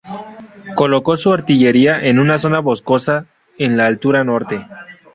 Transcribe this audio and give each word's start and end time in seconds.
Colocó 0.73 1.15
su 1.15 1.31
artillería 1.31 2.01
en 2.03 2.17
una 2.17 2.39
zona 2.39 2.59
boscosa 2.59 3.27
en 3.59 3.77
la 3.77 3.85
altura 3.85 4.23
norte. 4.23 4.65